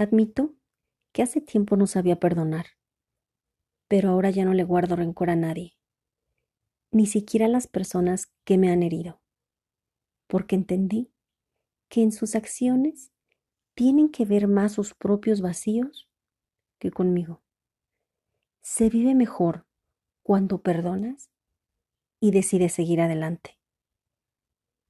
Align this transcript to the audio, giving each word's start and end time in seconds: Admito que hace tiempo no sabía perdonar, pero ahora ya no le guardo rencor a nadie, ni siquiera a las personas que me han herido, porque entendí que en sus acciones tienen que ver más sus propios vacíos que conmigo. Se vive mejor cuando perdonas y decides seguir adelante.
Admito 0.00 0.54
que 1.10 1.22
hace 1.22 1.40
tiempo 1.40 1.76
no 1.76 1.88
sabía 1.88 2.20
perdonar, 2.20 2.66
pero 3.88 4.10
ahora 4.10 4.30
ya 4.30 4.44
no 4.44 4.54
le 4.54 4.62
guardo 4.62 4.94
rencor 4.94 5.28
a 5.28 5.34
nadie, 5.34 5.76
ni 6.92 7.04
siquiera 7.06 7.46
a 7.46 7.48
las 7.48 7.66
personas 7.66 8.32
que 8.44 8.58
me 8.58 8.70
han 8.70 8.84
herido, 8.84 9.20
porque 10.28 10.54
entendí 10.54 11.10
que 11.88 12.02
en 12.02 12.12
sus 12.12 12.36
acciones 12.36 13.10
tienen 13.74 14.08
que 14.08 14.24
ver 14.24 14.46
más 14.46 14.70
sus 14.70 14.94
propios 14.94 15.40
vacíos 15.40 16.08
que 16.78 16.92
conmigo. 16.92 17.42
Se 18.62 18.90
vive 18.90 19.16
mejor 19.16 19.66
cuando 20.22 20.62
perdonas 20.62 21.28
y 22.20 22.30
decides 22.30 22.72
seguir 22.72 23.00
adelante. 23.00 23.57